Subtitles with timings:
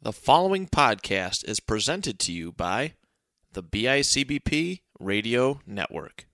[0.00, 2.94] The following podcast is presented to you by
[3.52, 6.26] the BICBP Radio Network.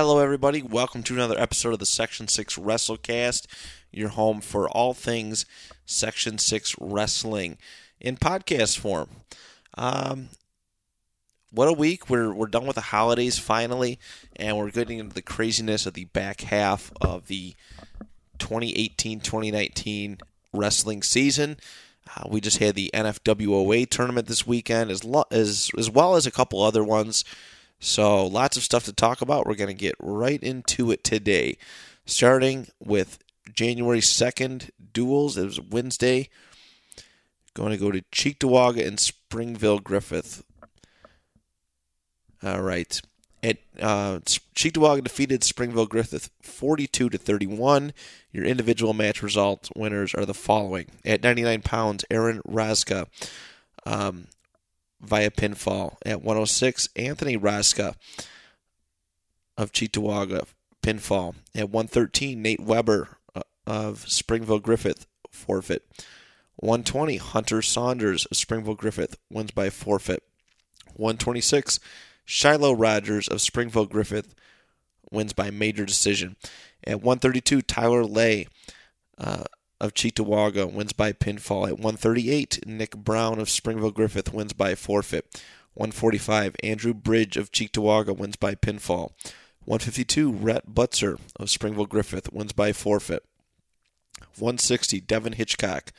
[0.00, 0.62] Hello, everybody.
[0.62, 3.48] Welcome to another episode of the Section 6 WrestleCast,
[3.90, 5.44] your home for all things
[5.86, 7.58] Section 6 wrestling
[8.00, 9.08] in podcast form.
[9.76, 10.28] Um,
[11.50, 12.08] what a week.
[12.08, 13.98] We're, we're done with the holidays finally,
[14.36, 17.56] and we're getting into the craziness of the back half of the
[18.38, 20.18] 2018 2019
[20.52, 21.56] wrestling season.
[22.16, 26.24] Uh, we just had the NFWOA tournament this weekend, as, lo- as, as well as
[26.24, 27.24] a couple other ones.
[27.80, 29.46] So, lots of stuff to talk about.
[29.46, 31.58] We're going to get right into it today.
[32.06, 33.18] Starting with
[33.54, 35.36] January 2nd duels.
[35.36, 36.28] It was Wednesday.
[37.54, 40.44] Going to go to Cheektowaga and Springville Griffith.
[42.42, 43.00] All right.
[43.42, 47.92] At uh, Cheektowaga defeated Springville Griffith 42 to 31.
[48.32, 53.06] Your individual match result winners are the following: at 99 pounds, Aaron Raska.
[53.86, 54.26] Um,
[55.00, 55.96] via pinfall.
[56.04, 57.94] At 106, Anthony Raska
[59.56, 60.46] of Cheektowaga,
[60.82, 61.34] pinfall.
[61.54, 65.82] At 113, Nate Weber uh, of Springville Griffith, forfeit.
[66.56, 70.22] 120, Hunter Saunders of Springville Griffith, wins by forfeit.
[70.94, 71.78] 126,
[72.24, 74.34] Shiloh Rogers of Springville Griffith,
[75.10, 76.36] wins by major decision.
[76.84, 78.48] At 132, Tyler Lay
[79.16, 79.44] uh,
[79.80, 81.66] of Cheektowaga wins by pinfall.
[81.66, 85.42] At 138, Nick Brown of Springville Griffith wins by forfeit.
[85.74, 89.12] 145, Andrew Bridge of Cheektowaga wins by pinfall.
[89.64, 93.24] 152, Rhett Butzer of Springville Griffith wins by forfeit.
[94.38, 95.92] 160, Devin Hitchcock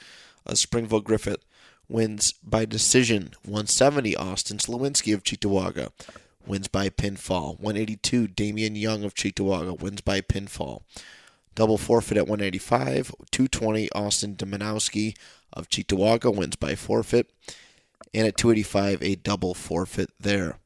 [0.45, 1.45] of Springville Griffith
[1.87, 3.31] wins by decision.
[3.43, 5.91] 170, Austin Slowinski of Cheektowaga
[6.45, 7.59] wins by pinfall.
[7.59, 10.81] 182, Damian Young of Cheektowaga wins by pinfall.
[11.55, 13.11] Double forfeit at 185.
[13.31, 15.15] 220, Austin Dominowski
[15.51, 17.31] of Cheektowaga wins by forfeit.
[18.13, 20.57] And at 285, a double forfeit there.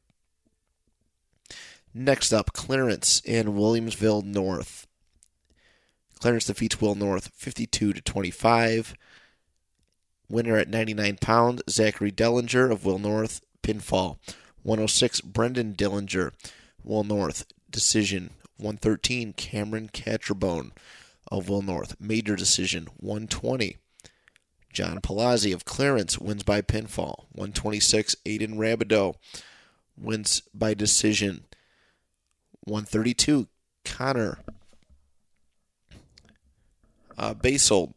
[1.92, 4.86] Next up, Clarence and Williamsville North.
[6.18, 8.94] Clarence defeats Will North 52 to 25.
[10.28, 14.18] Winner at 99 pounds, Zachary Dellinger of Will North, pinfall.
[14.62, 16.32] 106, Brendan Dillinger,
[16.82, 18.30] Will North, decision.
[18.56, 20.70] 113, Cameron Catrabone
[21.30, 22.88] of Will North, major decision.
[22.98, 23.76] 120,
[24.72, 27.26] John Palazzi of Clarence wins by pinfall.
[27.32, 29.14] 126, Aiden Rabideau
[29.96, 31.44] wins by decision.
[32.64, 33.48] 132,
[33.84, 34.38] Connor
[37.18, 37.94] uh, Basold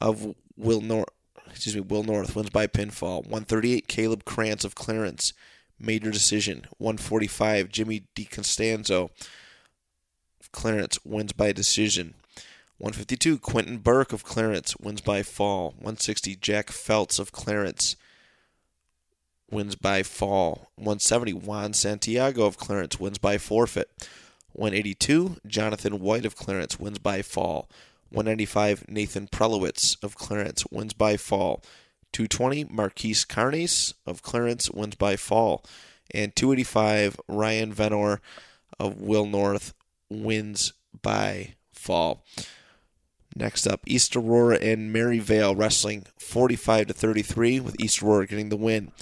[0.00, 1.08] of Will North.
[1.48, 3.22] Excuse me, Will North wins by pinfall.
[3.22, 5.32] 138, Caleb Krantz of Clarence,
[5.78, 6.66] major decision.
[6.78, 9.10] 145, Jimmy DiCostanzo
[10.54, 12.14] Clarence wins by decision.
[12.78, 15.70] 152, Quentin Burke of Clarence wins by fall.
[15.72, 17.96] 160, Jack Feltz of Clarence
[19.50, 20.70] wins by fall.
[20.76, 23.90] 170, Juan Santiago of Clarence wins by forfeit.
[24.52, 27.68] 182, Jonathan White of Clarence wins by fall.
[28.10, 31.62] 195, Nathan Prelowitz of Clarence wins by fall.
[32.12, 35.64] 220, Marquise Carnes of Clarence wins by fall.
[36.12, 38.20] And 285, Ryan Venor
[38.78, 39.74] of Will North
[40.10, 40.72] wins
[41.02, 42.24] by fall.
[43.36, 48.56] Next up, East Aurora and Maryvale wrestling 45 to 33 with East Aurora getting the
[48.56, 48.92] win.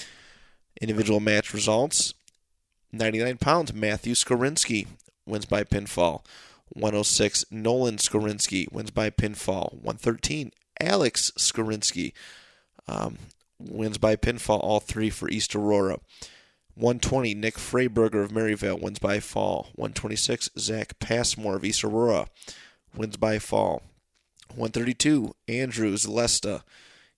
[0.81, 2.15] Individual match results
[2.93, 4.87] 99 pounds, Matthew Skorinsky
[5.27, 6.25] wins by pinfall.
[6.71, 9.73] 106, Nolan Skorinsky wins by pinfall.
[9.75, 12.13] 113, Alex Skorinsky
[12.89, 13.19] um,
[13.59, 15.99] wins by pinfall, all three for East Aurora.
[16.75, 19.69] 120, Nick Freiberger of Maryvale wins by fall.
[19.75, 22.27] 126, Zach Passmore of East Aurora
[22.97, 23.83] wins by fall.
[24.49, 26.63] 132, Andrew Zalesta,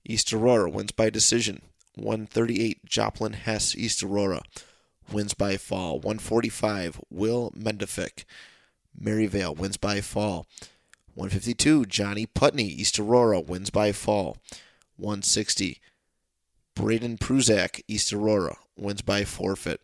[0.05, 1.63] East Aurora wins by decision.
[1.95, 4.43] 138, Joplin Hess, East Aurora
[5.13, 5.95] wins by fall.
[6.01, 8.25] 145, Will Mendefic,
[8.99, 10.47] Maryvale wins by fall.
[11.15, 14.37] 152, Johnny Putney, East Aurora wins by fall.
[14.97, 15.81] 160,
[16.75, 19.81] Braden Pruzak, East Aurora, wins by forfeit.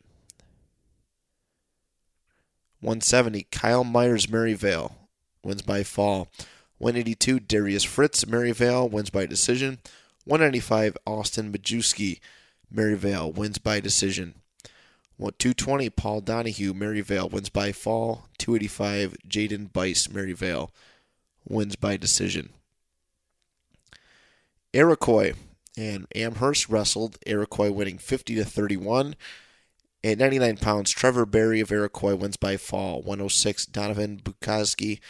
[2.81, 4.93] 170, Kyle Myers, Maryvale,
[5.45, 6.29] wins by fall.
[6.79, 9.79] 182, Darius Fritz, Maryvale, wins by decision.
[10.25, 12.21] 195, Austin Majewski,
[12.71, 14.35] Maryvale, wins by decision.
[15.19, 18.29] 220, Paul Donahue, Maryvale, wins by fall.
[18.39, 20.71] 285, Jaden Bice, Maryvale,
[21.47, 22.51] wins by decision.
[24.73, 25.35] Iroquois
[25.77, 29.15] and Amherst wrestled, Iroquois winning 50 to 31.
[30.03, 33.03] At 99 pounds, Trevor Berry of Iroquois wins by fall.
[33.03, 35.01] 106, Donovan Bukowski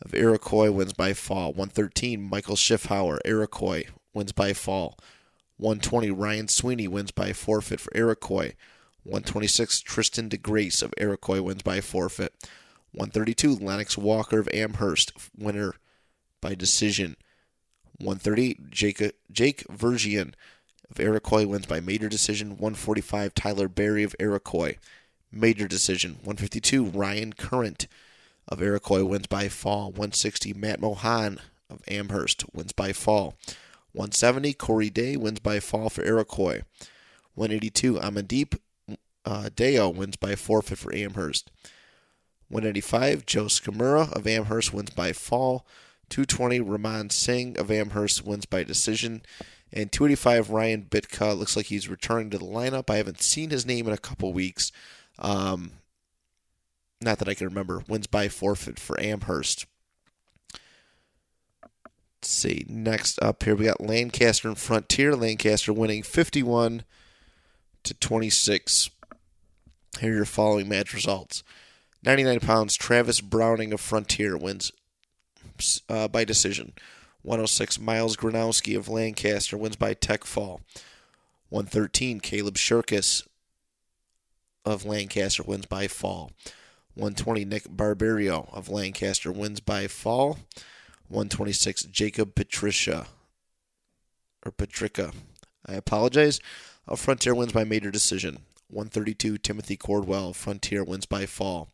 [0.00, 1.48] of Iroquois wins by fall.
[1.48, 3.84] 113, Michael Schiffhauer, Iroquois
[4.14, 4.96] wins by fall.
[5.58, 8.52] 120, Ryan Sweeney wins by forfeit for Iroquois.
[9.02, 12.32] 126, Tristan DeGrace of Iroquois wins by forfeit.
[12.92, 15.74] 132, Lennox Walker of Amherst, winner
[16.40, 17.16] by decision.
[17.98, 20.34] 138, Jake, Jake Vergian
[20.90, 22.50] of Iroquois wins by major decision.
[22.50, 24.76] 145, Tyler Berry of Iroquois,
[25.32, 26.12] major decision.
[26.22, 27.86] 152, Ryan Current
[28.48, 29.86] of Iroquois wins by fall.
[29.86, 33.34] 160, Matt Mohan of Amherst wins by fall.
[33.92, 36.62] 170, Corey Day wins by fall for Iroquois.
[37.34, 38.58] 182, Amandeep
[39.24, 41.50] uh, Deo wins by forfeit for Amherst.
[42.48, 45.66] 185, Joe Skamura of Amherst wins by fall.
[46.08, 49.22] 220, Ramon Singh of Amherst wins by decision.
[49.72, 52.88] And 285, Ryan Bitka looks like he's returning to the lineup.
[52.88, 54.70] I haven't seen his name in a couple weeks.
[55.18, 55.72] Um,
[57.00, 57.82] not that I can remember.
[57.88, 59.66] Wins by forfeit for Amherst.
[60.52, 62.64] Let's see.
[62.68, 65.14] Next up here, we got Lancaster and Frontier.
[65.14, 66.84] Lancaster winning 51
[67.82, 68.90] to 26.
[70.00, 71.42] Here are your following match results.
[72.04, 74.70] 99 pounds, Travis Browning of Frontier wins
[75.88, 76.72] uh, by decision.
[77.22, 80.60] 106, Miles Gronowski of Lancaster wins by tech fall.
[81.48, 83.26] 113, Caleb Shirkus
[84.64, 86.30] of Lancaster wins by fall.
[86.94, 90.38] 120, Nick Barbario of Lancaster wins by fall.
[91.08, 93.06] 126, Jacob Patricia
[94.44, 95.12] or Patrica.
[95.66, 96.40] I apologize.
[96.86, 98.38] A Frontier wins by major decision.
[98.68, 100.34] 132, Timothy Cordwell.
[100.34, 101.70] Frontier wins by fall.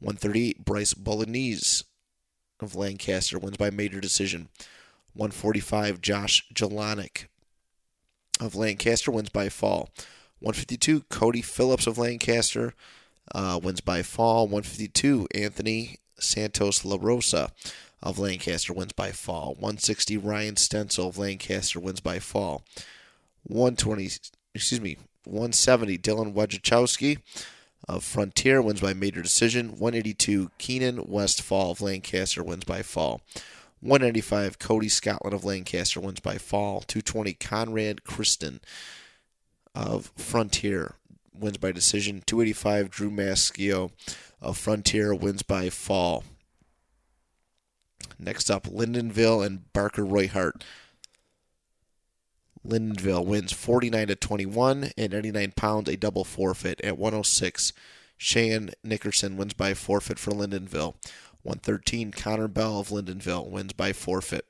[0.00, 1.84] 138, Bryce Bolognese
[2.62, 4.48] of Lancaster wins by major decision.
[5.14, 7.26] 145, Josh Jelanic
[8.40, 9.90] of Lancaster wins by fall.
[10.40, 12.74] 152, Cody Phillips of Lancaster
[13.34, 14.46] uh, wins by fall.
[14.46, 17.52] 152, Anthony Santos La Rosa
[18.02, 19.54] of Lancaster wins by fall.
[19.54, 22.64] 160, Ryan Stencil of Lancaster wins by fall.
[23.44, 24.10] 120,
[24.54, 27.18] excuse me, 170, Dylan Wojciechowski
[27.88, 29.70] of Frontier wins by major decision.
[29.70, 33.20] 182, Keenan Westfall of Lancaster wins by fall.
[33.80, 36.80] 195, Cody Scotland of Lancaster wins by fall.
[36.82, 38.60] 220, Conrad Kristen
[39.74, 40.94] of Frontier
[41.32, 42.22] wins by decision.
[42.26, 43.90] 285, Drew Maschio
[44.40, 46.24] of Frontier wins by fall.
[48.18, 50.62] Next up, Lyndonville and Barker Royhart
[52.66, 57.72] Lyndonville wins 49 to 21 and 99 pounds, a double forfeit at 106.
[58.18, 60.94] Shane Nickerson wins by forfeit for Lyndonville.
[61.42, 64.44] 113, Connor Bell of Lyndonville wins by forfeit.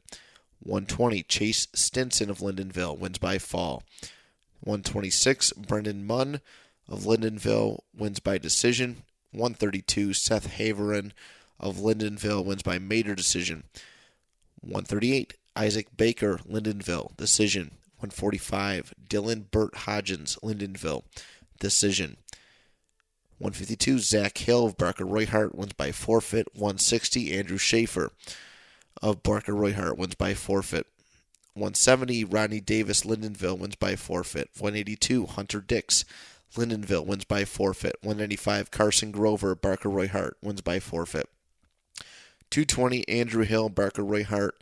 [0.62, 3.84] 120, Chase Stinson of Lyndonville wins by fall.
[4.60, 6.40] 126, Brendan Munn
[6.88, 9.04] of Lyndonville wins by decision.
[9.30, 11.12] 132, Seth Haverin
[11.60, 13.62] of Lyndonville wins by major decision.
[14.60, 17.70] 138, Isaac Baker, Lyndonville, decision.
[18.00, 21.04] 145, Dylan Burt Hodgins, Lyndonville,
[21.58, 22.16] Decision.
[23.36, 26.48] 152, Zach Hill of Barker Royhart wins by forfeit.
[26.54, 28.10] 160, Andrew Schaefer
[29.02, 30.86] of Barker Royhart wins by forfeit.
[31.52, 34.48] 170, Rodney Davis, Lyndonville wins by forfeit.
[34.58, 36.06] 182, Hunter Dix,
[36.56, 37.96] Lyndonville wins by forfeit.
[38.02, 41.28] 195, Carson Grover, Barker Royhart wins by forfeit.
[42.50, 44.52] 220, Andrew Hill, Barker Royhart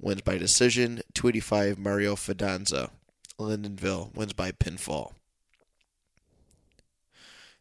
[0.00, 1.02] wins by decision.
[1.14, 2.90] 285 Mario Fidanza.
[3.38, 5.12] Lyndonville wins by pinfall.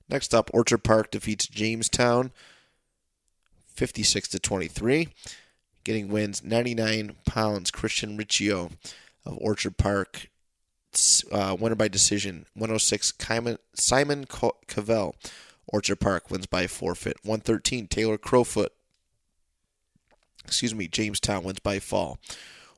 [0.10, 2.32] Next up, Orchard Park defeats Jamestown
[3.75, 5.10] 56 to 23.
[5.84, 7.72] Getting wins 99 pounds.
[7.72, 8.72] Christian Riccio
[9.25, 10.29] of Orchard Park.
[11.32, 12.46] Uh, winner by decision.
[12.56, 13.13] 106
[13.75, 14.25] Simon
[14.67, 15.15] Cavell.
[15.67, 17.17] Orchard Park wins by forfeit.
[17.24, 18.70] 113 Taylor Crowfoot
[20.48, 22.20] excuse me, Jamestown wins by fall.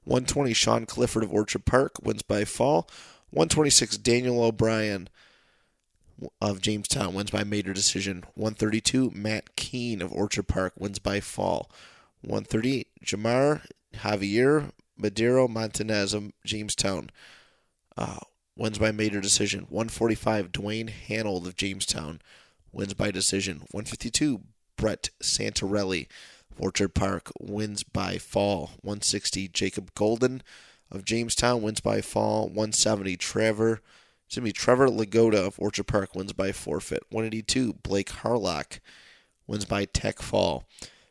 [0.03, 2.89] 120, Sean Clifford of Orchard Park wins by fall.
[3.31, 5.07] 126, Daniel O'Brien
[6.41, 8.23] of Jamestown wins by major decision.
[8.33, 11.69] 132, Matt Keene of Orchard Park wins by fall.
[12.21, 13.61] 138, Jamar
[13.95, 17.09] Javier Madero Montanez of Jamestown
[17.97, 18.17] uh,
[18.57, 19.61] wins by major decision.
[19.69, 22.19] 145, Dwayne Hanold of Jamestown
[22.71, 23.59] wins by decision.
[23.71, 24.41] 152,
[24.75, 26.07] Brett Santarelli
[26.59, 28.71] Orchard Park wins by fall.
[28.81, 30.43] 160, Jacob Golden
[30.91, 32.47] of Jamestown wins by fall.
[32.47, 33.81] 170, Trevor.
[34.25, 37.03] Excuse me, Trevor Lagoda of Orchard Park wins by forfeit.
[37.09, 38.79] 182, Blake Harlock
[39.47, 40.65] wins by tech fall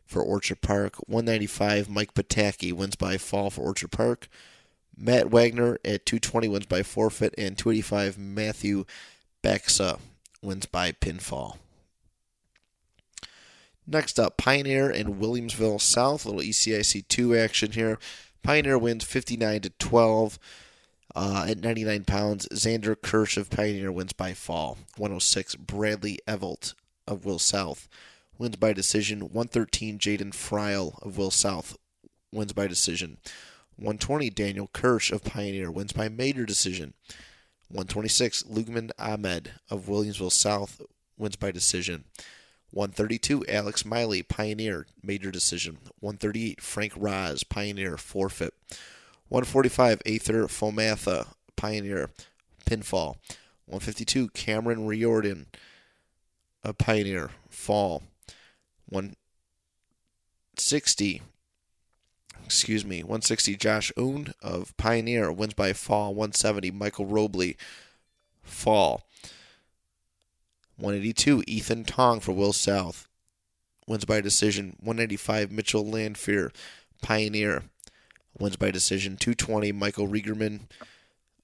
[0.06, 0.96] for Orchard Park.
[1.08, 4.28] 195, Mike Pataki wins by fall for Orchard Park.
[4.96, 8.84] Matt Wagner at 220 wins by forfeit, and 285 Matthew
[9.42, 10.00] Bexa
[10.42, 11.56] wins by pinfall.
[13.90, 17.98] Next up, Pioneer and Williamsville South, little ECIC 2 action here.
[18.42, 20.38] Pioneer wins 59 to 12
[21.16, 22.46] uh, at 99 pounds.
[22.48, 24.76] Xander Kirsch of Pioneer wins by fall.
[24.98, 26.74] 106 Bradley Evelt
[27.06, 27.88] of Will South
[28.36, 29.20] wins by decision.
[29.20, 31.74] 113 Jaden Friel of Will South
[32.30, 33.16] wins by decision.
[33.76, 36.92] 120 Daniel Kirsch of Pioneer wins by major decision.
[37.68, 40.82] 126 Lugman Ahmed of Williamsville South
[41.16, 42.04] wins by decision.
[42.70, 45.78] 132 Alex Miley Pioneer major decision.
[46.00, 48.52] 138 Frank Raz Pioneer forfeit.
[49.28, 52.10] 145 Aether Fomatha Pioneer
[52.66, 53.16] pinfall.
[53.66, 55.46] 152 Cameron Riordan
[56.62, 58.02] a Pioneer fall.
[58.88, 61.22] 160
[62.44, 66.14] excuse me, 160 Josh Oon of Pioneer wins by fall.
[66.14, 67.58] 170 Michael Robley
[68.42, 69.04] fall.
[70.78, 73.08] 182 Ethan Tong for Will South
[73.86, 74.76] wins by decision.
[74.80, 76.54] 185 Mitchell Landfear
[77.02, 77.64] Pioneer
[78.38, 79.16] wins by decision.
[79.16, 80.62] 220 Michael Riegerman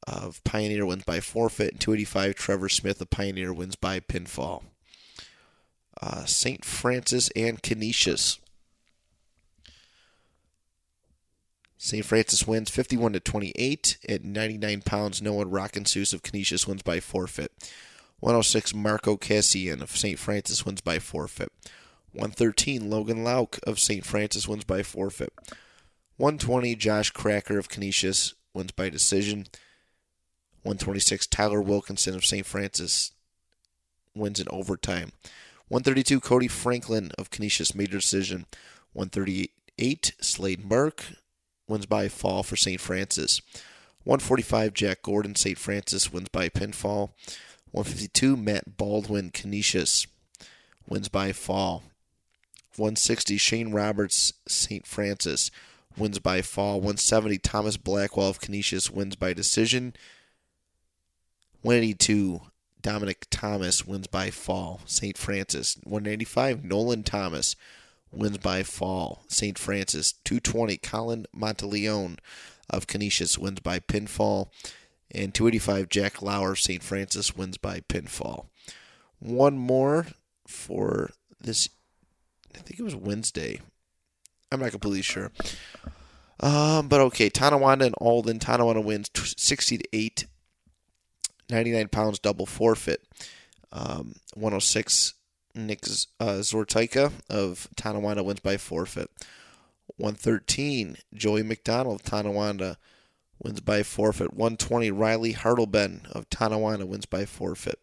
[0.07, 1.73] of Pioneer wins by forfeit.
[1.73, 4.63] And 285 Trevor Smith of Pioneer wins by pinfall.
[6.01, 6.65] Uh, St.
[6.65, 8.39] Francis and Canisius
[11.85, 12.03] St.
[12.03, 15.21] Francis wins 51 to 28 at 99 pounds.
[15.21, 17.53] Noah Rockensus of Canisius wins by forfeit.
[18.25, 20.19] 106 Marco Cassian of St.
[20.19, 21.53] Francis wins by forfeit.
[22.13, 24.03] 113 Logan Lauk of St.
[24.03, 25.31] Francis wins by forfeit.
[26.17, 29.41] 120 Josh Cracker of Canisius wins by decision.
[30.63, 32.47] 126 Tyler Wilkinson of St.
[32.47, 33.13] Francis
[34.15, 35.13] wins in overtime.
[35.69, 38.47] 132 Cody Franklin of Canisius major decision.
[38.95, 41.05] 138 Slade Burke
[41.69, 42.81] wins by fall for St.
[42.81, 43.43] Francis.
[44.05, 45.59] 145 Jack Gordon, St.
[45.59, 47.11] Francis wins by pinfall.
[47.75, 50.07] 152 Matt Baldwin, Canisius
[50.89, 51.83] wins by fall.
[52.77, 54.87] 160 Shane Roberts, St.
[54.87, 55.51] Francis
[55.97, 56.75] wins by fall.
[56.75, 59.93] 170 Thomas Blackwell of Canisius wins by decision.
[61.63, 62.43] 182
[62.81, 64.81] Dominic Thomas wins by fall.
[64.87, 65.19] St.
[65.19, 65.77] Francis.
[65.83, 67.57] 185 Nolan Thomas
[68.13, 69.25] wins by fall.
[69.27, 69.59] St.
[69.59, 70.77] Francis 220.
[70.77, 72.19] Colin Monteleone
[72.71, 74.51] of Canisius wins by pinfall.
[75.15, 76.83] And 285 Jack Lauer St.
[76.83, 78.47] Francis wins by pinfall.
[79.21, 80.07] One more
[80.47, 81.69] for this.
[82.55, 83.61] I think it was Wednesday.
[84.51, 85.31] I'm not completely sure.
[86.41, 88.39] Um, but okay, Tonawanda and Alden.
[88.39, 90.27] Tonawanda wins 60 to 8.
[91.51, 93.03] 99 pounds double forfeit.
[93.73, 95.15] Um, 106
[95.55, 95.85] Nick
[96.21, 99.11] uh, Zortika of Tonawanda wins by forfeit.
[99.97, 102.79] 113, Joey McDonald of Tonawanda
[103.45, 104.33] wins by forfeit.
[104.33, 107.79] 120, Riley Hartleben of Tonawanda wins by forfeit.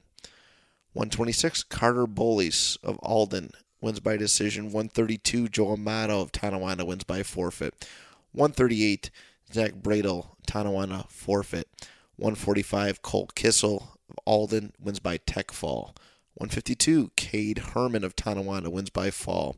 [0.93, 4.65] 126, Carter Bolis of Alden wins by decision.
[4.65, 7.87] 132, Joe Amato of Tonawanda wins by forfeit.
[8.33, 9.11] 138,
[9.53, 11.67] Zach Bradel, Tonawanda forfeit.
[12.17, 15.95] 145, Colt Kissel of Alden wins by tech fall.
[16.35, 19.57] 152, Cade Herman of Tonawanda wins by fall.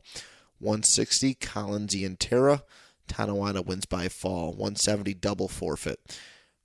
[0.58, 2.62] 160, Colin Zientera.
[3.08, 4.50] Tonawanda wins by fall.
[4.50, 6.00] 170, double forfeit.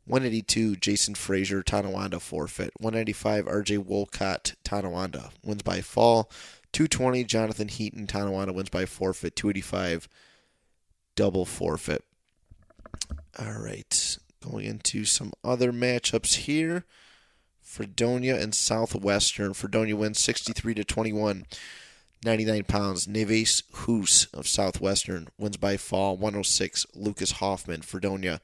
[0.05, 2.72] 182, Jason Frazier, Tonawanda forfeit.
[2.79, 6.31] 195, RJ Wolcott, Tonawanda wins by fall.
[6.74, 9.36] 220, Jonathan Heaton, Tonawanda wins by forfeit.
[9.36, 10.08] 285,
[11.15, 12.03] double forfeit.
[13.38, 16.86] All right, going into some other matchups here.
[17.62, 19.53] Fredonia and Southwestern.
[19.53, 21.46] Fredonia wins 63 to 21.
[22.24, 23.08] 99 pounds.
[23.08, 26.18] Neves Hoos of Southwestern wins by fall.
[26.18, 26.86] 106.
[26.94, 27.82] Lucas Hoffman.
[27.82, 28.42] Fredonia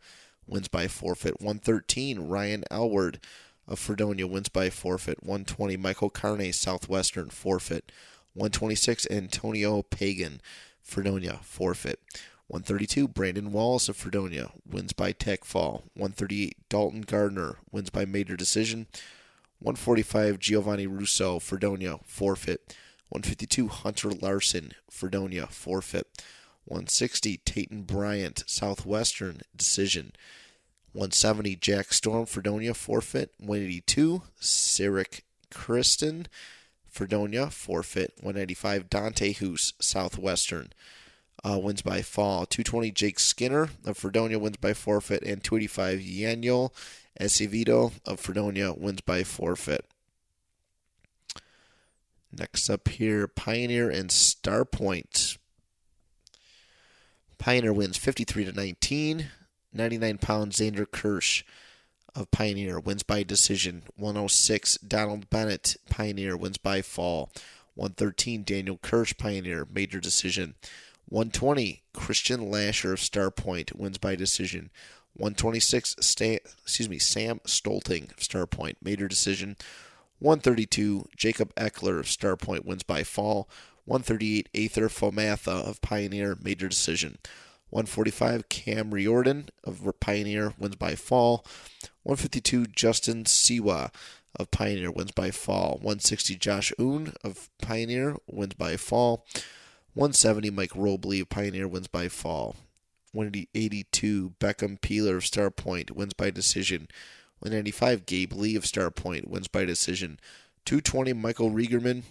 [0.48, 1.42] wins by forfeit.
[1.42, 2.28] 113.
[2.28, 3.20] Ryan Elward
[3.68, 5.24] of Fredonia wins by forfeit.
[5.24, 5.76] 120.
[5.78, 7.92] Michael Carney, Southwestern, forfeit.
[8.34, 9.08] 126.
[9.10, 10.42] Antonio Pagan,
[10.82, 12.00] Fredonia, forfeit.
[12.48, 15.84] 132, Brandon Wallace of Fredonia wins by tech fall.
[15.96, 18.86] 138, Dalton Gardner wins by major decision.
[19.60, 22.76] 145, Giovanni Russo, Fredonia, forfeit.
[23.10, 26.08] 152, Hunter Larson, Fredonia, forfeit.
[26.66, 30.12] 160, Tayton Bryant, Southwestern, decision.
[30.96, 36.26] 170 Jack Storm Fredonia forfeit 182 Sirik Kristen
[36.88, 40.72] Fredonia forfeit 195 Dante Hoos Southwestern
[41.44, 46.72] uh, wins by fall 220 Jake Skinner of Fredonia wins by forfeit and 285 Yaniel
[47.20, 49.86] Acevedo of Fredonia wins by forfeit.
[52.38, 55.38] Next up here, Pioneer and Starpoint.
[57.38, 59.28] Pioneer wins 53 to 19.
[59.72, 61.44] 99 pound Xander Kirsch
[62.14, 63.84] of Pioneer wins by decision.
[63.96, 67.30] 106 Donald Bennett Pioneer wins by fall.
[67.76, 70.56] 113 Daniel Kirsch Pioneer major decision.
[71.08, 74.72] 120 Christian Lasher of Starpoint wins by decision.
[75.14, 79.56] 126 Sta- excuse me Sam Stolting of Starpoint major decision.
[80.20, 83.50] 132 Jacob Eckler of Starpoint wins by fall.
[83.86, 87.18] 138 Aether Fomatha of Pioneer major decision.
[87.70, 91.46] 145 Cam Riordan of Pioneer wins by fall.
[92.04, 93.92] 152 Justin Siwa
[94.40, 95.74] of Pioneer wins by fall.
[95.82, 99.26] 160 Josh Oon of Pioneer wins by fall.
[99.94, 102.56] 170 Mike Robley of Pioneer wins by fall.
[103.12, 106.88] 182 Beckham Peeler of Starpoint wins by decision.
[107.40, 110.20] 195 Gabe Lee of Star Point wins by decision.
[110.66, 112.04] 220 Michael Riegerman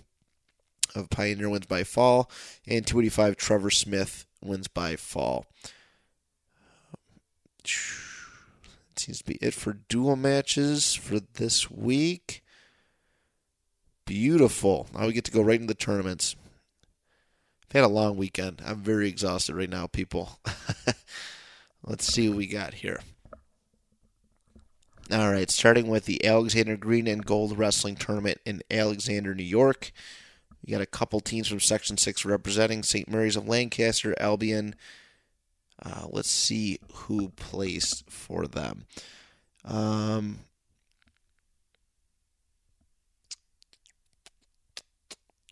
[0.94, 2.30] of Pioneer wins by fall.
[2.66, 5.46] And 285 Trevor Smith wins by fall.
[7.62, 12.44] That seems to be it for dual matches for this week.
[14.04, 14.86] Beautiful.
[14.94, 16.36] Now we get to go right into the tournaments.
[17.64, 18.62] I've had a long weekend.
[18.64, 20.38] I'm very exhausted right now, people.
[21.82, 23.00] Let's see what we got here.
[25.12, 29.92] All right, starting with the Alexander Green and Gold Wrestling Tournament in Alexander, New York.
[30.64, 33.06] You got a couple teams from Section 6 representing St.
[33.10, 34.74] Mary's of Lancaster, Albion.
[35.82, 38.86] Uh, let's see who placed for them.
[39.62, 40.38] Um,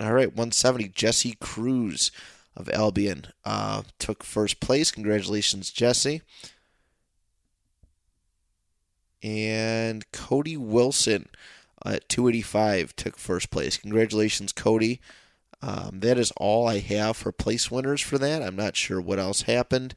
[0.00, 0.88] all right, 170.
[0.88, 2.10] Jesse Cruz
[2.56, 4.90] of Albion uh, took first place.
[4.90, 6.22] Congratulations, Jesse.
[9.22, 11.28] And Cody Wilson
[11.84, 13.76] at 285 took first place.
[13.76, 15.00] Congratulations, Cody.
[15.62, 18.42] Um, that is all I have for place winners for that.
[18.42, 19.94] I'm not sure what else happened,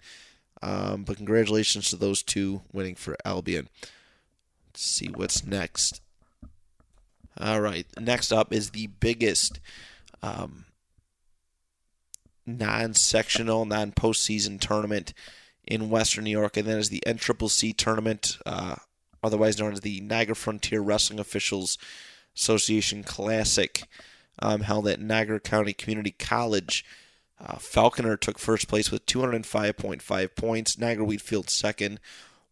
[0.62, 3.68] um, but congratulations to those two winning for Albion.
[4.68, 6.02] Let's see what's next.
[7.40, 9.60] All right, next up is the biggest
[10.22, 10.66] um,
[12.46, 15.14] non-sectional, non-postseason tournament
[15.68, 18.38] in Western New York, and that is the NCCC tournament.
[18.46, 18.76] Uh,
[19.26, 21.78] otherwise known as the Niagara Frontier Wrestling Officials
[22.36, 23.84] Association Classic,
[24.40, 26.86] um, held at Niagara County Community College.
[27.40, 30.78] Uh, Falconer took first place with 205.5 points.
[30.78, 32.00] Niagara Wheatfield second,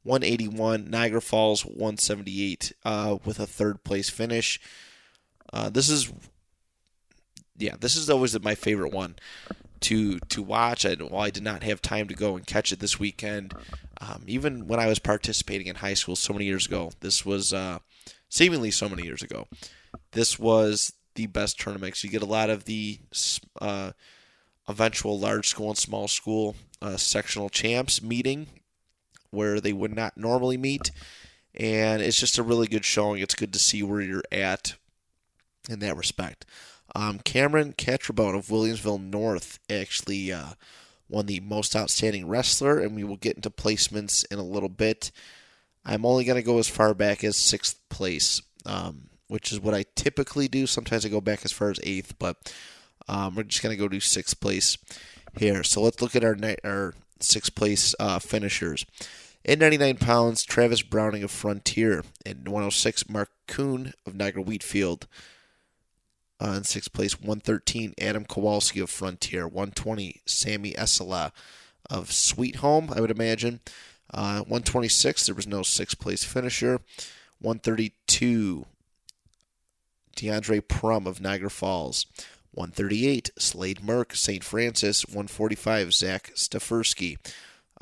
[0.03, 0.89] 181.
[0.89, 4.59] Niagara Falls 178 uh, with a third place finish.
[5.51, 6.11] Uh, this is,
[7.57, 9.15] yeah, this is always my favorite one
[9.83, 10.85] to to watch.
[10.85, 13.53] I, while I did not have time to go and catch it this weekend,
[14.01, 17.53] um, even when I was participating in high school so many years ago, this was
[17.53, 17.79] uh,
[18.29, 19.47] seemingly so many years ago.
[20.11, 22.03] This was the best tournament.
[22.03, 22.99] You get a lot of the
[23.61, 23.91] uh,
[24.67, 28.47] eventual large school and small school uh, sectional champs meeting
[29.31, 30.91] where they would not normally meet.
[31.55, 33.21] And it's just a really good showing.
[33.21, 34.75] It's good to see where you're at
[35.69, 36.45] in that respect.
[36.95, 40.53] Um, Cameron Catrabone of Williamsville North actually uh,
[41.13, 45.11] won the most outstanding wrestler, and we will get into placements in a little bit.
[45.85, 49.73] I'm only going to go as far back as sixth place, um, which is what
[49.73, 50.65] I typically do.
[50.65, 52.53] Sometimes I go back as far as eighth, but
[53.07, 54.77] um, we're just going to go to sixth place
[55.37, 55.63] here.
[55.63, 58.85] So let's look at our our sixth place uh, finishers.
[59.45, 62.03] In 99 pounds, Travis Browning of Frontier.
[62.25, 65.05] In 106, Mark Kuhn of Niagara Wheatfield.
[66.43, 69.47] Uh, in sixth place, 113, Adam Kowalski of Frontier.
[69.47, 71.31] 120, Sammy Essela
[71.89, 73.61] of Sweet Home, I would imagine.
[74.13, 76.81] Uh, 126, there was no sixth place finisher.
[77.39, 78.65] 132,
[80.17, 82.05] DeAndre Prum of Niagara Falls.
[82.51, 84.43] 138, Slade Merck, St.
[84.43, 85.05] Francis.
[85.05, 87.17] 145, Zach Stefersky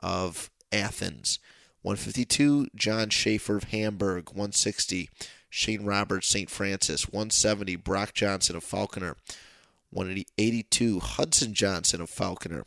[0.04, 1.39] of Athens.
[1.82, 4.30] 152, John Schaefer of Hamburg.
[4.30, 5.10] 160,
[5.54, 6.50] Shane Roberts, St.
[6.50, 7.10] Francis.
[7.10, 9.18] 170, Brock Johnson of Falconer.
[9.92, 12.66] 182, Hudson Johnson of Falconer.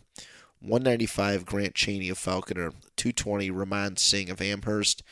[0.61, 2.73] 195, Grant Cheney of Falconer.
[2.97, 5.03] 220, Ramon Singh of Amherst.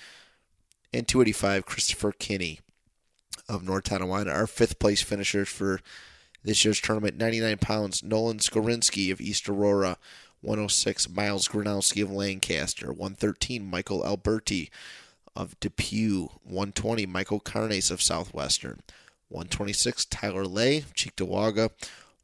[0.92, 2.60] And 285, Christopher Kinney
[3.48, 4.30] of North Tonawanda.
[4.30, 5.80] Our fifth place finishers for
[6.44, 9.96] this year's tournament 99 pounds, Nolan Skorinsky of East Aurora.
[10.42, 12.88] 106, Miles Gronowski of Lancaster.
[12.88, 14.70] 113, Michael Alberti
[15.34, 16.28] of Depew.
[16.44, 18.82] 120, Michael Carnes of Southwestern.
[19.28, 21.70] 126, Tyler Lay, Cheektowaga.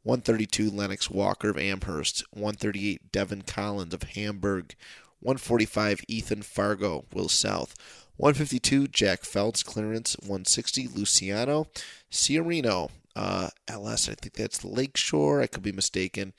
[0.03, 2.23] 132, Lennox Walker of Amherst.
[2.31, 4.75] 138, Devin Collins of Hamburg.
[5.19, 7.75] 145, Ethan Fargo, Will South.
[8.17, 11.67] 152, Jack Feltz, Clarence, 160, Luciano
[12.11, 14.09] Ciarino, uh, LS.
[14.09, 15.41] I think that's Lakeshore.
[15.41, 16.33] I could be mistaken.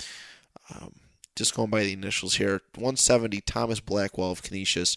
[0.74, 0.92] Um,
[1.36, 2.60] just going by the initials here.
[2.74, 4.96] 170, Thomas Blackwell of Canisius.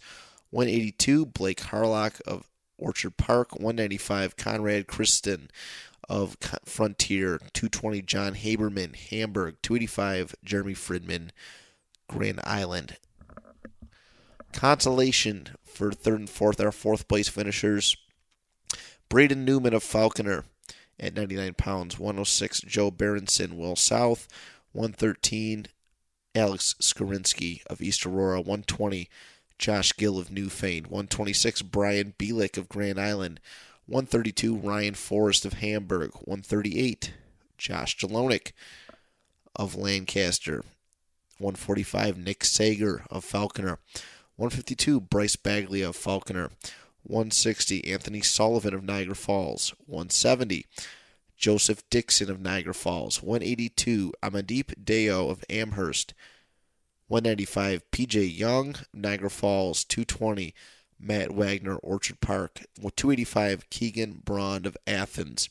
[0.53, 3.53] 182, Blake Harlock of Orchard Park.
[3.53, 5.49] 195, Conrad Kristen
[6.07, 7.39] of Frontier.
[7.53, 9.55] 220, John Haberman, Hamburg.
[9.63, 11.31] 285, Jeremy Fridman,
[12.07, 12.97] Grand Island.
[14.53, 17.97] Consolation for third and fourth, our fourth place finishers.
[19.09, 20.45] Braden Newman of Falconer
[20.99, 21.97] at 99 pounds.
[21.97, 24.27] 106, Joe Berenson, Will South.
[24.73, 25.65] 113,
[26.35, 28.37] Alex Skorinsky of East Aurora.
[28.37, 29.09] 120,
[29.57, 30.83] Josh Gill of Newfane.
[30.83, 33.39] 126, Brian Bielik of Grand Island.
[33.85, 36.11] 132, Ryan Forrest of Hamburg.
[36.13, 37.13] 138,
[37.57, 38.51] Josh Jalonik
[39.55, 40.63] of Lancaster.
[41.37, 43.79] 145, Nick Sager of Falconer.
[44.35, 46.49] 152, Bryce Bagley of Falconer.
[47.03, 49.73] 160, Anthony Sullivan of Niagara Falls.
[49.85, 50.65] 170,
[51.35, 53.21] Joseph Dixon of Niagara Falls.
[53.21, 56.13] 182, Amandeep Deo of Amherst.
[57.07, 59.83] 195, PJ Young, Niagara Falls.
[59.83, 60.53] 220,
[60.99, 62.61] Matt Wagner, Orchard Park.
[62.75, 65.49] 285, Keegan Brond of Athens.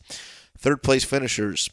[0.59, 1.71] Third place finishers,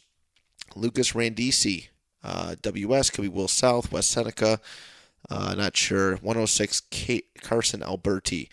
[0.74, 1.88] Lucas Randisi,
[2.22, 4.60] uh, WS, could be Will South, West Seneca.
[5.28, 6.16] Uh, not sure.
[6.16, 8.48] 106, Kate Carson Alberti.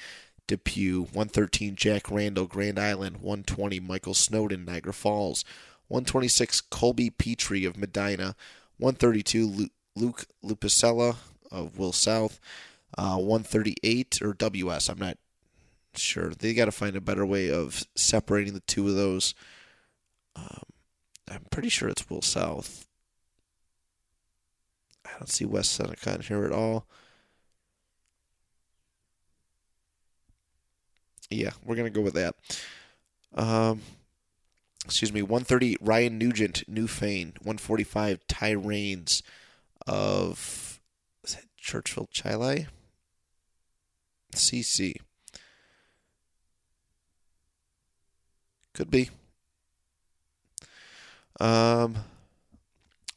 [0.47, 5.43] Depew, 113 Jack Randall, Grand Island, 120 Michael Snowden, Niagara Falls,
[5.89, 8.35] 126 Colby Petrie of Medina,
[8.77, 11.17] 132 Luke Lupicella
[11.51, 12.39] of Will South,
[12.97, 14.89] uh, 138 or WS.
[14.89, 15.17] I'm not
[15.95, 16.29] sure.
[16.29, 19.33] They got to find a better way of separating the two of those.
[20.35, 20.63] Um,
[21.29, 22.87] I'm pretty sure it's Will South.
[25.05, 26.85] I don't see West Seneca in here at all.
[31.29, 32.35] Yeah, we're gonna go with that.
[33.33, 33.81] Um,
[34.85, 37.37] excuse me, 130 Ryan Nugent, Newfane.
[37.39, 39.23] 145 Ty Rains
[39.87, 40.79] of
[41.61, 42.67] Churchville Chili?
[44.33, 44.95] CC.
[48.73, 49.09] Could be.
[51.39, 51.95] Um,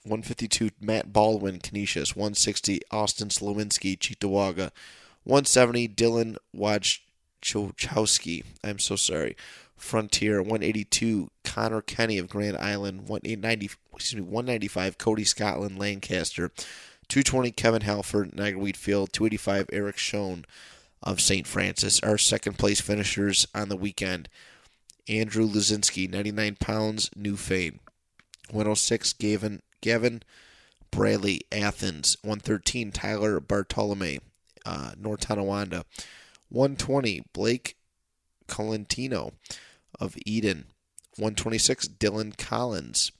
[0.04, 2.16] 152 Matt Baldwin, Canisius.
[2.16, 4.70] 160 Austin Slowinski, Cheektowaga.
[5.24, 7.00] 170 Dylan Waj
[7.42, 8.44] Chowski.
[8.64, 9.36] I'm so sorry.
[9.76, 16.50] Frontier 182 Connor Kenny of Grand Island 190 excuse me 195 Cody Scotland Lancaster.
[17.08, 20.46] 220 Kevin Halford Niagara Wheatfield 285 Eric Schoen
[21.02, 21.46] of St.
[21.46, 22.00] Francis.
[22.00, 24.28] Our second place finishers on the weekend
[25.06, 27.80] Andrew Luzinski 99 pounds New Newfane
[28.50, 30.22] 106 Gavin Gavin
[30.90, 32.16] Bradley Athens.
[32.22, 34.20] 113 Tyler Bartolome
[34.64, 35.84] uh, North Tonawanda.
[36.48, 37.76] 120, Blake
[38.48, 39.32] Colentino
[40.00, 40.64] of Eden.
[41.16, 43.12] 126, Dylan Collins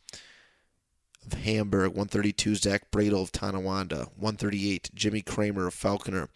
[1.24, 1.90] of Hamburg.
[1.90, 4.09] 132, Zach Bradle of Tonawanda.
[4.16, 6.28] 138, Jimmy Kramer of Falconer.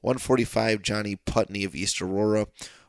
[0.00, 2.46] 145, Johnny Putney of East Aurora.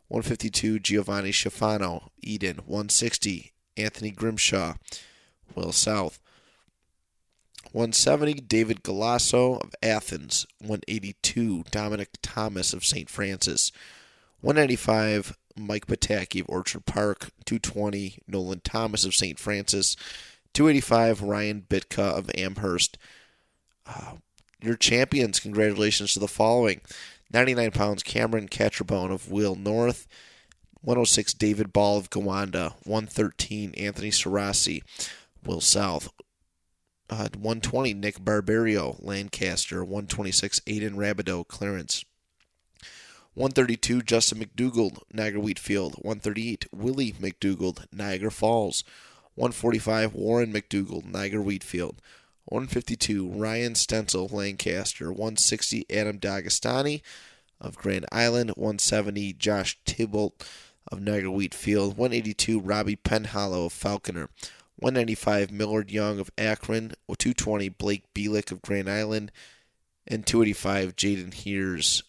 [0.08, 2.58] 152, Giovanni Schifano, Eden.
[2.66, 4.76] 160, Anthony Grimshaw,
[5.56, 6.20] Will South.
[7.72, 10.46] 170, David Galasso of Athens.
[10.60, 13.10] 182, Dominic Thomas of St.
[13.10, 13.72] Francis.
[14.42, 17.32] 195, Mike Pataki of Orchard Park.
[17.46, 19.40] 220, Nolan Thomas of St.
[19.40, 19.96] Francis.
[20.54, 22.98] 285, Ryan Bitka of Amherst.
[23.86, 24.16] Uh,
[24.62, 26.82] your champions, congratulations to the following
[27.34, 30.08] 99 pounds, Cameron Catrabone of Will North.
[30.82, 32.74] 106, David Ball of Gowanda.
[32.84, 34.84] 113, Anthony Sarasi,
[35.44, 36.10] Will South.
[37.10, 39.84] Uh, 120, Nick Barbario, Lancaster.
[39.84, 42.06] 126, Aiden Rabideau, Clarence.
[43.36, 45.96] 132, Justin McDougald, Niagara Wheatfield.
[45.96, 48.84] 138, Willie McDougald, Niagara Falls.
[49.36, 52.02] 145, Warren McDougald, Niagara Wheatfield.
[52.46, 55.12] 152, Ryan Stencil, Lancaster.
[55.12, 57.02] 160, Adam D'Agostani
[57.60, 58.52] of Grand Island.
[58.52, 60.46] 170, Josh Tybalt
[60.92, 61.98] of Niagara Wheatfield.
[61.98, 64.30] 182, Robbie Penhollow of Falconer.
[64.78, 69.32] 195 Millard Young of Akron, 220 Blake Bielik of Grand Island,
[70.06, 72.04] and 285 Jaden Heers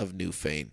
[0.00, 0.70] of Newfane.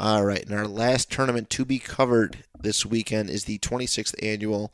[0.00, 4.72] All right, and our last tournament to be covered this weekend is the 26th annual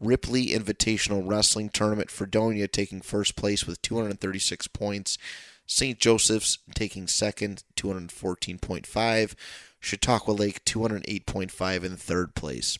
[0.00, 2.10] Ripley Invitational Wrestling Tournament.
[2.10, 5.18] Fredonia taking first place with 236 points.
[5.66, 5.98] St.
[5.98, 9.34] Joseph's taking second, 214.5.
[9.80, 12.78] Chautauqua Lake, 208.5 in third place.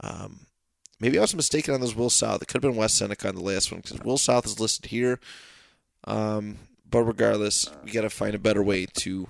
[0.00, 0.46] Um,
[1.00, 2.42] maybe I was mistaken on this Will South.
[2.42, 4.86] It could have been West Seneca on the last one because Will South is listed
[4.86, 5.20] here.
[6.04, 9.28] Um, but regardless, we got to find a better way to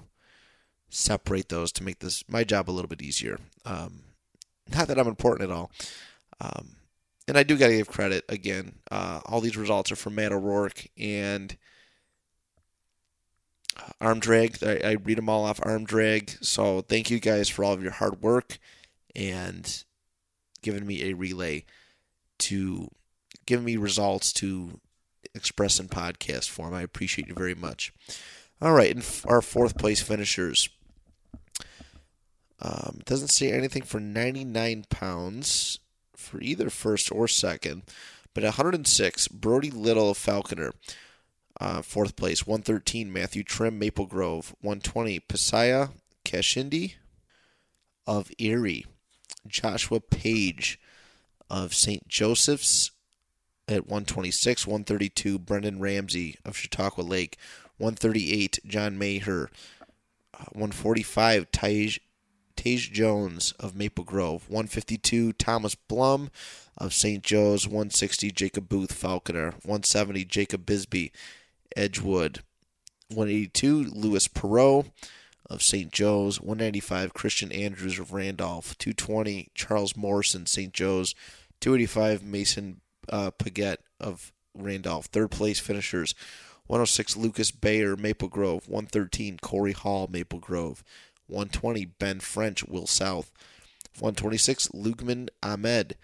[0.93, 3.39] separate those to make this my job a little bit easier.
[3.65, 4.03] Um,
[4.71, 5.71] not that I'm important at all.
[6.41, 6.77] Um,
[7.27, 8.81] and I do got to give credit again.
[8.91, 11.57] Uh, all these results are from Matt O'Rourke and
[14.01, 14.59] Arm Drag.
[14.63, 16.31] I, I, read them all off Arm Drag.
[16.41, 18.59] So thank you guys for all of your hard work
[19.15, 19.85] and
[20.63, 21.65] giving me a relay
[22.39, 22.89] to
[23.47, 24.81] giving me results to
[25.35, 26.75] express in podcast form.
[26.75, 27.93] I appreciate you very much.
[28.61, 30.69] All right, and our fourth place finishers.
[32.63, 35.81] Um, doesn't say anything for 99 pounds
[36.17, 37.83] for either first or second,
[38.35, 40.73] but 106, Brody Little Falconer.
[41.61, 44.55] Uh, fourth place, 113, Matthew Trim, Maple Grove.
[44.63, 45.91] 120, Pasaya
[46.25, 46.95] Kashindi
[48.07, 48.87] of Erie.
[49.47, 50.81] Joshua Page
[51.51, 52.07] of St.
[52.09, 52.93] Joseph's
[53.69, 54.67] at 126.
[54.67, 57.37] 132, Brendan Ramsey of Chautauqua Lake.
[57.79, 59.51] 138, John Maher.
[60.35, 61.99] Uh, 145, Taj,
[62.63, 64.49] Tage Jones of Maple Grove.
[64.49, 66.31] 152, Thomas Blum
[66.79, 67.21] of St.
[67.21, 67.67] Joe's.
[67.67, 69.51] 160, Jacob Booth Falconer.
[69.65, 71.11] 170, Jacob Bisbee
[71.77, 72.39] Edgewood.
[73.09, 74.93] 182, Louis Perot
[75.51, 75.91] of St.
[75.91, 76.41] Joe's.
[76.41, 78.79] 195, Christian Andrews of Randolph.
[78.79, 80.73] 220, Charles Morrison, St.
[80.73, 81.17] Joe's.
[81.61, 85.07] 285, Mason uh, Paget of Randolph.
[85.07, 86.15] Third place finishers
[86.69, 88.69] 106 Lucas Bayer, Maple Grove.
[88.69, 90.85] 113 Corey Hall, Maple Grove.
[91.33, 93.33] 120 Ben French, Will South.
[93.99, 95.97] 126 Lugman Ahmed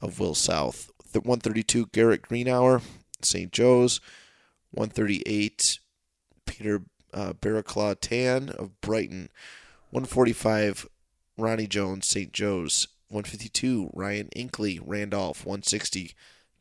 [0.00, 0.90] of Will South.
[1.12, 2.82] 132 Garrett Greenhour,
[3.22, 3.50] St.
[3.50, 4.00] Joe's.
[4.72, 5.78] 138
[6.44, 6.82] Peter
[7.14, 9.30] uh, Barraclaw Tan of Brighton.
[9.90, 10.86] 145
[11.38, 12.32] Ronnie Jones, St.
[12.32, 12.88] Joe's.
[13.08, 15.46] 152 Ryan Inkley, Randolph.
[15.46, 16.14] 160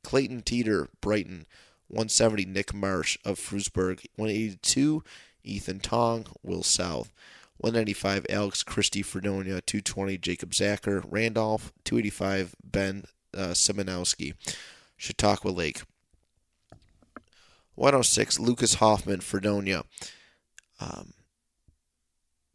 [0.03, 1.45] Clayton Teeter, Brighton.
[1.87, 4.05] 170, Nick Marsh of Frewsburg.
[4.15, 5.03] 182,
[5.43, 7.11] Ethan Tong, Will South.
[7.57, 9.61] 195, Alex Christie, Fredonia.
[9.61, 11.71] 220, Jacob Zacher, Randolph.
[11.85, 14.33] 285, Ben uh, Simonowski,
[14.97, 15.83] Chautauqua Lake.
[17.75, 19.83] 106, Lucas Hoffman, Fredonia.
[20.79, 21.13] Um,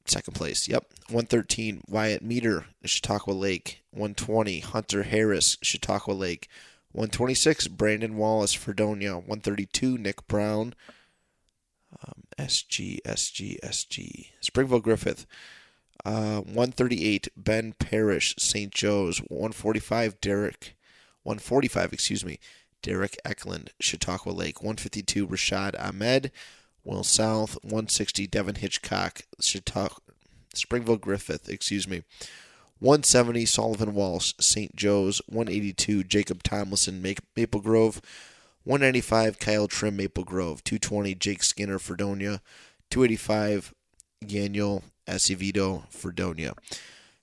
[0.07, 0.69] second place.
[0.69, 0.87] Yep.
[1.09, 3.83] 113, Wyatt Meter, Chautauqua Lake.
[3.91, 6.49] 120, Hunter Harris, Chautauqua Lake.
[6.93, 9.15] 126, Brandon Wallace, Fredonia.
[9.15, 10.75] 132, Nick Brown.
[12.05, 14.31] Um, SG, SG, SG.
[14.40, 15.26] Springville Griffith.
[16.05, 18.72] Uh, 138, Ben Parrish, St.
[18.72, 19.18] Joe's.
[19.29, 20.76] 145, Derek.
[21.22, 22.38] 145, excuse me,
[22.83, 24.62] Derek Eklund, Chautauqua Lake.
[24.62, 26.33] 152, Rashad Ahmed,
[26.85, 27.59] Will South.
[27.62, 30.00] 160, Devin Hitchcock, Chautauqua,
[30.55, 32.03] Springville Griffith, excuse me.
[32.79, 34.74] 170 Sullivan Walsh, St.
[34.74, 35.20] Joe's.
[35.26, 38.00] 182 Jacob Tomlinson, Maple Grove.
[38.64, 40.62] 195 Kyle Trim, Maple Grove.
[40.64, 42.42] 220 Jake Skinner, Fredonia.
[42.90, 43.75] 285
[44.27, 46.55] Daniel Acevedo, Fredonia.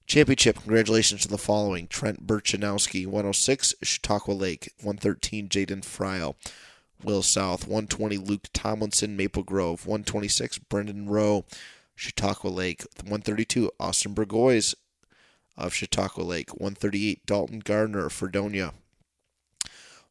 [0.08, 4.74] Championship, congratulations to the following Trent Burchanowski, 106 Chautauqua Lake.
[4.82, 6.36] 113 Jaden Friel,
[7.04, 7.68] Will South.
[7.68, 9.86] 120 Luke Tomlinson, Maple Grove.
[9.86, 11.46] 126 Brendan Rowe,
[11.96, 12.84] Chautauqua Lake.
[13.04, 14.74] 132 Austin Burgoyes,
[15.58, 16.52] of Chautauqua Lake.
[16.52, 18.74] 138, Dalton Gardner, Fredonia.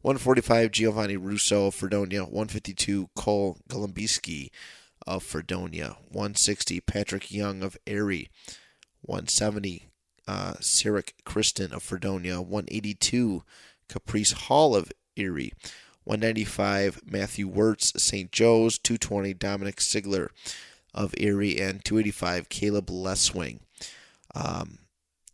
[0.07, 2.23] 145, Giovanni Russo, of Fredonia.
[2.23, 4.51] 152, Cole Golombiski
[5.05, 5.97] of Fredonia.
[6.12, 8.29] 160, Patrick Young of Erie.
[9.03, 9.88] 170,
[10.29, 12.40] uh, Sarek Kristen of Fredonia.
[12.40, 13.42] 182,
[13.88, 15.53] Caprice Hall of Erie.
[16.05, 18.31] 195, Matthew Wirtz, St.
[18.31, 18.79] Joe's.
[18.79, 20.29] 220, Dominic Sigler
[20.95, 21.61] of Erie.
[21.61, 23.59] And 285, Caleb Leswing.
[24.37, 24.79] Um,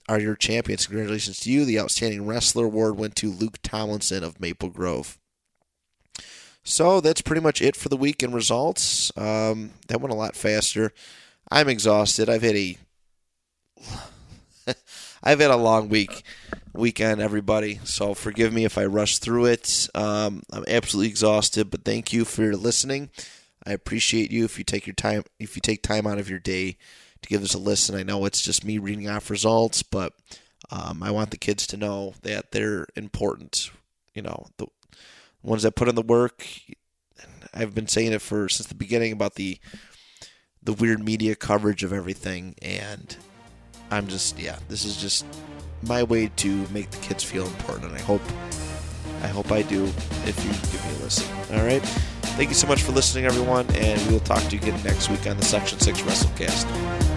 [0.08, 0.86] are your champions.
[0.86, 1.64] Congratulations to you.
[1.64, 5.18] The Outstanding Wrestler Award went to Luke Tomlinson of Maple Grove.
[6.64, 9.16] So that's pretty much it for the week in results.
[9.16, 10.92] Um, that went a lot faster.
[11.50, 12.28] I'm exhausted.
[12.28, 12.78] I've had a
[15.24, 16.22] I've had a long week
[16.72, 17.80] weekend, everybody.
[17.84, 19.88] So forgive me if I rush through it.
[19.94, 23.10] Um, I'm absolutely exhausted, but thank you for listening.
[23.66, 26.40] I appreciate you if you take your time if you take time out of your
[26.40, 26.76] day
[27.22, 27.94] to give us a listen.
[27.94, 30.12] I know it's just me reading off results, but
[30.70, 33.70] um, I want the kids to know that they're important.
[34.14, 34.66] You know, the
[35.42, 36.46] ones that put in the work.
[37.54, 39.58] I've been saying it for since the beginning about the
[40.62, 43.16] the weird media coverage of everything, and
[43.90, 45.26] I'm just yeah, this is just
[45.82, 48.22] my way to make the kids feel important, and I hope
[49.22, 51.28] I hope I do if you give me a listen.
[51.52, 51.82] All right.
[52.36, 55.10] Thank you so much for listening, everyone, and we will talk to you again next
[55.10, 57.11] week on the Section 6 WrestleCast.